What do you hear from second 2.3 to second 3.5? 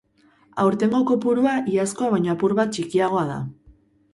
apur bat txikiagoa da.